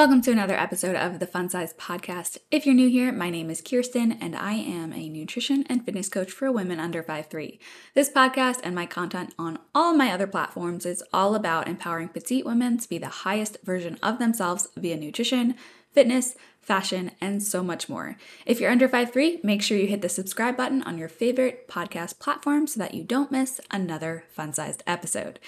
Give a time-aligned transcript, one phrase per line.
[0.00, 2.38] Welcome to another episode of the Fun Size Podcast.
[2.50, 6.08] If you're new here, my name is Kirsten and I am a nutrition and fitness
[6.08, 7.58] coach for women under 5'3.
[7.92, 12.46] This podcast and my content on all my other platforms is all about empowering petite
[12.46, 15.54] women to be the highest version of themselves via nutrition,
[15.92, 18.16] fitness, fashion, and so much more.
[18.46, 22.18] If you're under 5'3, make sure you hit the subscribe button on your favorite podcast
[22.18, 25.38] platform so that you don't miss another fun sized episode.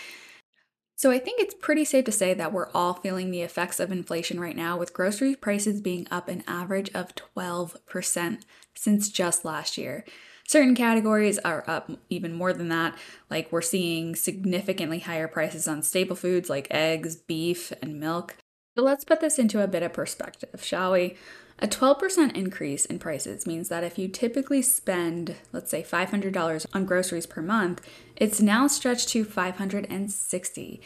[1.03, 3.91] So I think it's pretty safe to say that we're all feeling the effects of
[3.91, 8.43] inflation right now, with grocery prices being up an average of 12%
[8.77, 10.05] since just last year.
[10.47, 12.97] Certain categories are up even more than that,
[13.29, 18.37] like we're seeing significantly higher prices on staple foods like eggs, beef, and milk.
[18.77, 21.17] But let's put this into a bit of perspective, shall we?
[21.63, 26.85] A 12% increase in prices means that if you typically spend, let's say, $500 on
[26.85, 27.81] groceries per month,
[28.17, 30.81] it's now stretched to 560.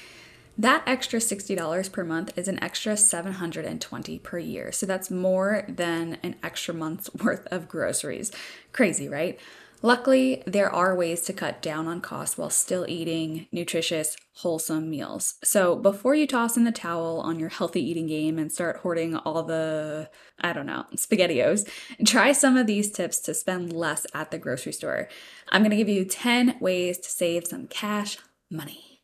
[0.59, 4.71] That extra $60 per month is an extra 720 per year.
[4.71, 8.31] So that's more than an extra month's worth of groceries.
[8.73, 9.41] Crazy, right?
[9.83, 15.35] Luckily, there are ways to cut down on costs while still eating nutritious, wholesome meals.
[15.45, 19.17] So before you toss in the towel on your healthy eating game and start hoarding
[19.17, 20.11] all the,
[20.41, 21.69] I don't know, SpaghettiOs,
[22.05, 25.09] try some of these tips to spend less at the grocery store.
[25.51, 28.19] I'm gonna give you 10 ways to save some cash
[28.51, 28.96] money.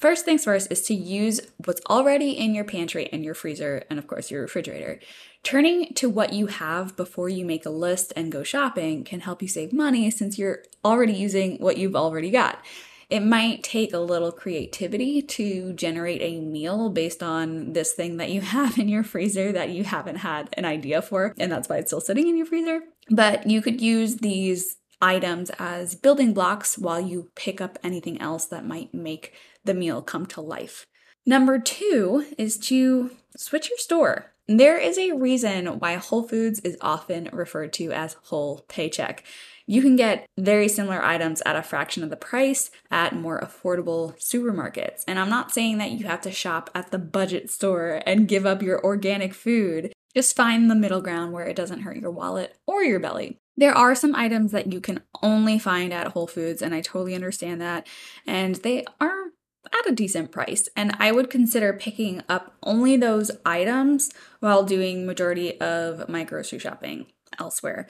[0.00, 3.98] First things first is to use what's already in your pantry and your freezer, and
[3.98, 4.98] of course your refrigerator.
[5.42, 9.42] Turning to what you have before you make a list and go shopping can help
[9.42, 12.64] you save money since you're already using what you've already got.
[13.10, 18.30] It might take a little creativity to generate a meal based on this thing that
[18.30, 21.76] you have in your freezer that you haven't had an idea for, and that's why
[21.76, 22.80] it's still sitting in your freezer.
[23.10, 28.46] But you could use these items as building blocks while you pick up anything else
[28.46, 29.34] that might make
[29.64, 30.86] the meal come to life.
[31.26, 34.32] Number two is to switch your store.
[34.48, 39.22] There is a reason why Whole Foods is often referred to as whole paycheck.
[39.64, 44.18] You can get very similar items at a fraction of the price at more affordable
[44.18, 45.04] supermarkets.
[45.06, 48.44] And I'm not saying that you have to shop at the budget store and give
[48.44, 49.92] up your organic food.
[50.16, 53.38] Just find the middle ground where it doesn't hurt your wallet or your belly.
[53.56, 57.14] There are some items that you can only find at Whole Foods, and I totally
[57.14, 57.86] understand that.
[58.26, 59.29] And they are
[59.66, 64.10] at a decent price and i would consider picking up only those items
[64.40, 67.06] while doing majority of my grocery shopping
[67.38, 67.86] elsewhere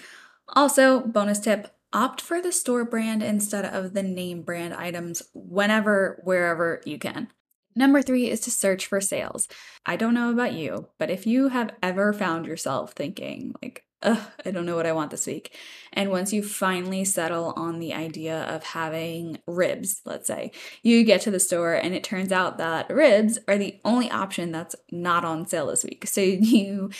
[0.49, 6.21] also bonus tip opt for the store brand instead of the name brand items whenever
[6.25, 7.29] wherever you can
[7.77, 9.47] Number three is to search for sales.
[9.87, 14.50] I don't know about you, but if you have ever found yourself thinking, like, I
[14.50, 15.56] don't know what I want this week.
[15.93, 20.53] And once you finally settle on the idea of having ribs, let's say,
[20.83, 24.53] you get to the store and it turns out that ribs are the only option
[24.53, 26.06] that's not on sale this week.
[26.06, 26.91] So you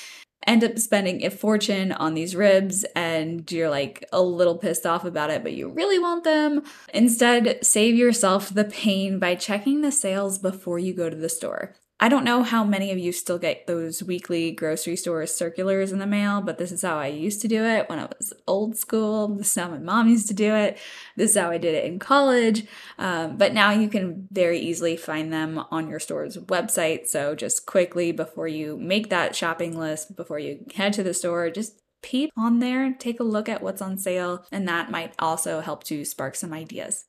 [0.47, 5.05] end up spending a fortune on these ribs and you're like a little pissed off
[5.05, 6.63] about it, but you really want them.
[6.93, 11.75] Instead, save yourself the pain by checking the sales before you go to the store.
[12.03, 15.99] I don't know how many of you still get those weekly grocery store circulars in
[15.99, 18.75] the mail, but this is how I used to do it when I was old
[18.75, 19.29] school.
[19.29, 20.79] This is how my mom used to do it.
[21.17, 22.65] This is how I did it in college.
[22.99, 27.07] Um, but now you can very easily find them on your store's website.
[27.07, 31.51] So just quickly before you make that shopping list, before you head to the store,
[31.51, 35.61] just peep on there, take a look at what's on sale, and that might also
[35.61, 37.05] help to spark some ideas.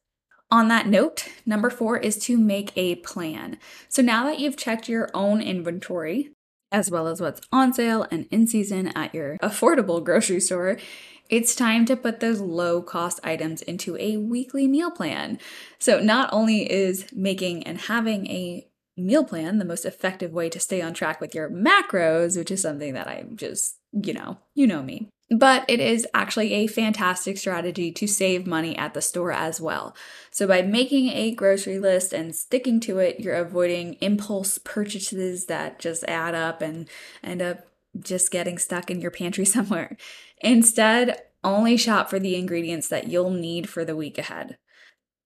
[0.52, 3.58] On that note, number four is to make a plan.
[3.88, 6.32] So now that you've checked your own inventory,
[6.74, 10.78] as well as what's on sale and in season at your affordable grocery store,
[11.30, 15.40] it's time to put those low cost items into a weekly meal plan.
[15.80, 20.60] So, not only is making and having a meal plan the most effective way to
[20.60, 24.68] stay on track with your macros, which is something that I'm just, you know, you
[24.68, 29.32] know me but it is actually a fantastic strategy to save money at the store
[29.32, 29.96] as well.
[30.30, 35.80] So, by making a grocery list and sticking to it, you're avoiding impulse purchases that
[35.80, 36.90] just add up and
[37.24, 37.66] end up
[37.98, 39.96] just getting stuck in your pantry somewhere.
[40.42, 44.58] Instead, only shop for the ingredients that you'll need for the week ahead.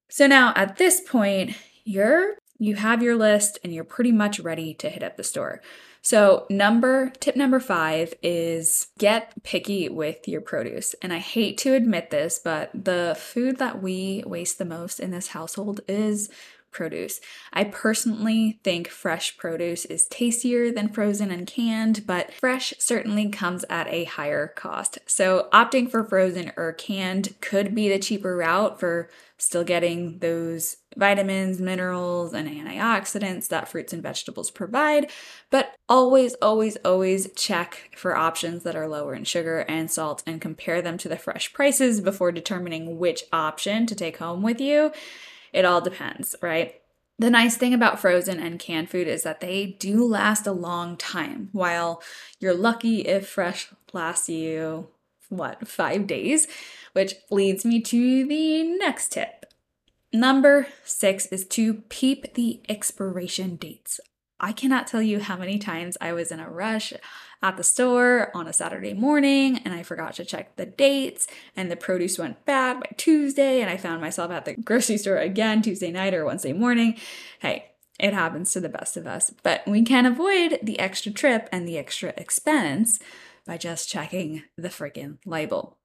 [0.10, 4.74] So, now at this point, you're you have your list and you're pretty much ready
[4.75, 5.62] to hit up the store.
[6.06, 10.94] So, number tip number 5 is get picky with your produce.
[11.02, 15.10] And I hate to admit this, but the food that we waste the most in
[15.10, 16.30] this household is
[16.75, 17.22] produce.
[17.54, 23.66] I personally think fresh produce is tastier than frozen and canned, but fresh certainly comes
[23.69, 25.00] at a higher cost.
[25.07, 30.77] So opting for frozen or canned could be the cheaper route for still getting those
[30.95, 35.12] vitamins, minerals, and antioxidants that fruits and vegetables provide.
[35.50, 40.39] But always, always, always check for options that are lower in sugar and salt and
[40.39, 44.92] compare them to the fresh prices before determining which option to take home with you.
[45.56, 46.75] It all depends, right?
[47.18, 50.98] The nice thing about frozen and canned food is that they do last a long
[50.98, 51.48] time.
[51.54, 52.04] While
[52.42, 54.90] you're lucky if fresh lasts you,
[55.30, 56.46] what, five days?
[56.92, 59.46] Which leads me to the next tip.
[60.12, 64.02] Number six is to peep the expiration dates.
[64.40, 66.92] I cannot tell you how many times I was in a rush
[67.42, 71.72] at the store on a Saturday morning and I forgot to check the dates and
[71.72, 75.62] the produce went bad by Tuesday and I found myself at the grocery store again
[75.62, 76.98] Tuesday night or Wednesday morning.
[77.40, 81.48] Hey, it happens to the best of us, but we can avoid the extra trip
[81.52, 83.00] and the extra expense
[83.46, 85.78] by just checking the freaking label.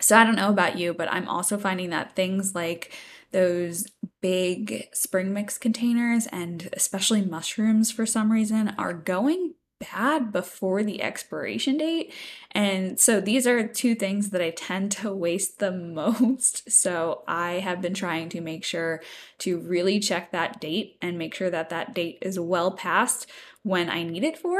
[0.00, 2.92] So I don't know about you, but I'm also finding that things like
[3.36, 3.86] those
[4.22, 11.02] big spring mix containers and especially mushrooms for some reason are going bad before the
[11.02, 12.14] expiration date.
[12.52, 16.72] And so these are two things that I tend to waste the most.
[16.72, 19.02] So I have been trying to make sure
[19.40, 23.26] to really check that date and make sure that that date is well past
[23.64, 24.58] when I need it for.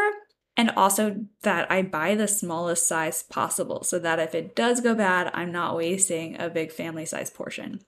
[0.55, 4.95] And also that I buy the smallest size possible so that if it does go
[4.95, 7.81] bad, I'm not wasting a big family size portion.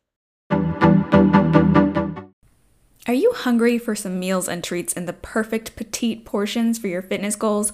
[3.08, 7.00] Are you hungry for some meals and treats in the perfect petite portions for your
[7.00, 7.72] fitness goals?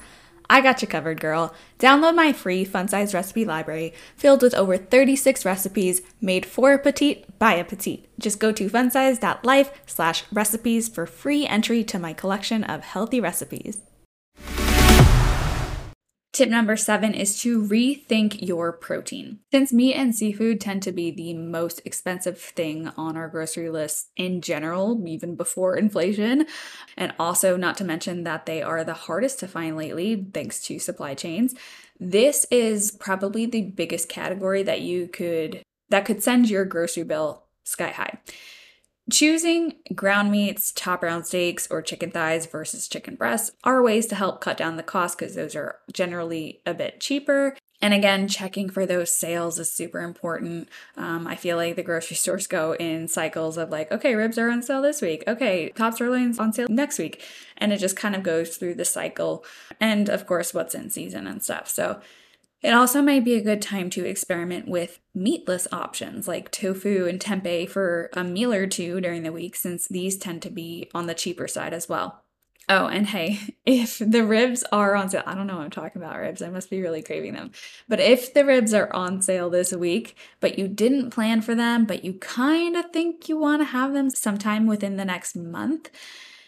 [0.48, 1.52] I got you covered, girl.
[1.80, 6.78] Download my free fun size recipe library filled with over 36 recipes made for a
[6.78, 8.06] petite by a petite.
[8.16, 13.80] Just go to funsized.life slash recipes for free entry to my collection of healthy recipes.
[16.34, 19.38] Tip number seven is to rethink your protein.
[19.52, 24.08] Since meat and seafood tend to be the most expensive thing on our grocery list
[24.16, 26.46] in general, even before inflation,
[26.96, 30.80] and also not to mention that they are the hardest to find lately thanks to
[30.80, 31.54] supply chains,
[32.00, 37.44] this is probably the biggest category that you could that could send your grocery bill
[37.62, 38.18] sky high.
[39.10, 44.14] Choosing ground meats, top round steaks, or chicken thighs versus chicken breasts are ways to
[44.14, 47.54] help cut down the cost because those are generally a bit cheaper.
[47.82, 50.70] And again, checking for those sales is super important.
[50.96, 54.48] Um, I feel like the grocery stores go in cycles of like, okay, ribs are
[54.48, 55.22] on sale this week.
[55.28, 57.22] Okay, top sirloin's on sale next week.
[57.58, 59.44] And it just kind of goes through the cycle.
[59.80, 61.68] And of course, what's in season and stuff.
[61.68, 62.00] So
[62.64, 67.20] it also might be a good time to experiment with meatless options like tofu and
[67.20, 71.06] tempeh for a meal or two during the week, since these tend to be on
[71.06, 72.24] the cheaper side as well.
[72.66, 76.18] Oh, and hey, if the ribs are on sale, I don't know I'm talking about
[76.18, 76.40] ribs.
[76.40, 77.52] I must be really craving them.
[77.86, 81.84] But if the ribs are on sale this week, but you didn't plan for them,
[81.84, 85.90] but you kind of think you want to have them sometime within the next month,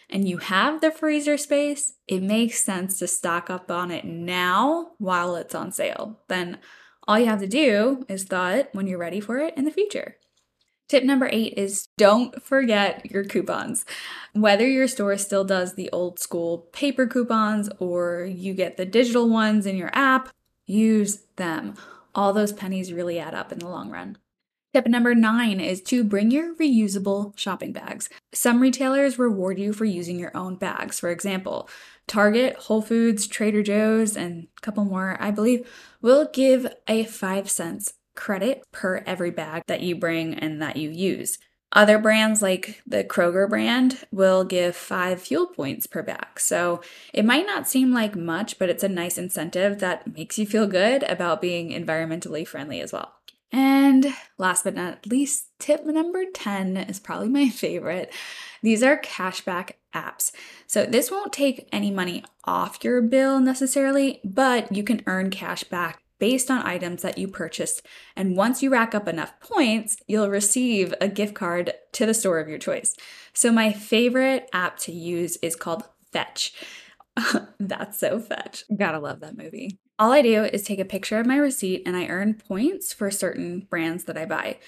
[0.09, 4.91] and you have the freezer space, it makes sense to stock up on it now
[4.97, 6.19] while it's on sale.
[6.27, 6.59] Then
[7.07, 9.71] all you have to do is thaw it when you're ready for it in the
[9.71, 10.17] future.
[10.87, 13.85] Tip number eight is don't forget your coupons.
[14.31, 19.29] Whether your store still does the old school paper coupons or you get the digital
[19.29, 20.29] ones in your app,
[20.65, 21.75] use them.
[22.15, 24.17] All those pennies really add up in the long run.
[24.73, 28.09] Tip number nine is to bring your reusable shopping bags.
[28.33, 30.99] Some retailers reward you for using your own bags.
[30.99, 31.69] For example,
[32.05, 35.67] Target, Whole Foods, Trader Joe's, and a couple more, I believe,
[36.01, 40.89] will give a 5 cents credit per every bag that you bring and that you
[40.89, 41.37] use.
[41.73, 46.39] Other brands like the Kroger brand will give five fuel points per bag.
[46.39, 46.81] So
[47.13, 50.65] it might not seem like much, but it's a nice incentive that makes you feel
[50.65, 53.16] good about being environmentally friendly as well.
[53.51, 58.13] And last but not least, tip number 10 is probably my favorite.
[58.61, 60.31] These are cashback apps.
[60.67, 65.63] So this won't take any money off your bill necessarily, but you can earn cash
[65.63, 67.85] back based on items that you purchased.
[68.15, 72.39] And once you rack up enough points, you'll receive a gift card to the store
[72.39, 72.95] of your choice.
[73.33, 76.53] So my favorite app to use is called Fetch.
[77.59, 78.63] That's so fetch.
[78.75, 79.79] Gotta love that movie.
[79.99, 83.09] All I do is take a picture of my receipt and I earn points for
[83.09, 84.59] certain brands that I buy.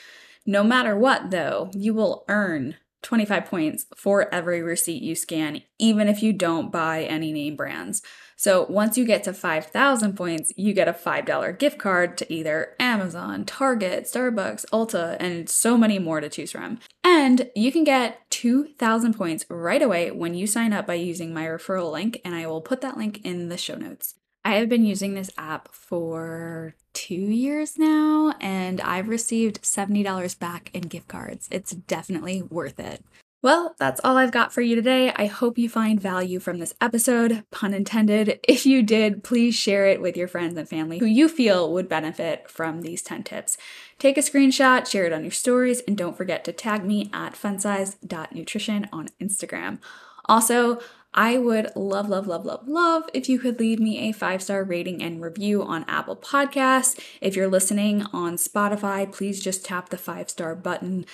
[0.43, 6.07] No matter what, though, you will earn 25 points for every receipt you scan, even
[6.07, 8.01] if you don't buy any name brands.
[8.35, 12.75] So once you get to 5,000 points, you get a $5 gift card to either
[12.79, 16.79] Amazon, Target, Starbucks, Ulta, and so many more to choose from.
[17.03, 21.45] And you can get 2,000 points right away when you sign up by using my
[21.45, 24.15] referral link, and I will put that link in the show notes.
[24.45, 30.71] I have been using this app for two years now, and I've received $70 back
[30.73, 31.47] in gift cards.
[31.51, 33.03] It's definitely worth it.
[33.41, 35.13] Well, that's all I've got for you today.
[35.15, 38.37] I hope you find value from this episode, pun intended.
[38.45, 41.87] If you did, please share it with your friends and family who you feel would
[41.87, 43.57] benefit from these 10 tips.
[43.97, 47.33] Take a screenshot, share it on your stories, and don't forget to tag me at
[47.33, 49.79] funsize.nutrition on Instagram.
[50.25, 50.81] Also,
[51.13, 54.63] I would love, love, love, love, love if you could leave me a five star
[54.63, 56.99] rating and review on Apple Podcasts.
[57.21, 61.05] If you're listening on Spotify, please just tap the five star button.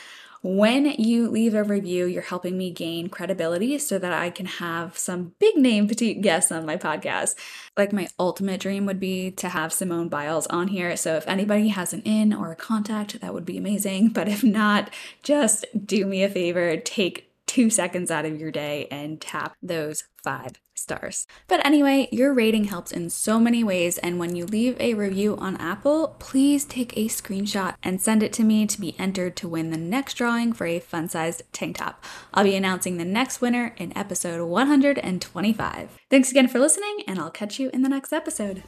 [0.48, 4.96] When you leave a review, you're helping me gain credibility so that I can have
[4.96, 7.34] some big name petite guests on my podcast.
[7.76, 10.96] Like, my ultimate dream would be to have Simone Biles on here.
[10.98, 14.10] So, if anybody has an in or a contact, that would be amazing.
[14.14, 14.92] But if not,
[15.24, 17.25] just do me a favor, take
[17.56, 21.26] two seconds out of your day and tap those five stars.
[21.48, 25.38] But anyway, your rating helps in so many ways, and when you leave a review
[25.38, 29.48] on Apple, please take a screenshot and send it to me to be entered to
[29.48, 32.04] win the next drawing for a fun sized tank top.
[32.34, 35.98] I'll be announcing the next winner in episode 125.
[36.10, 38.64] Thanks again for listening, and I'll catch you in the next episode.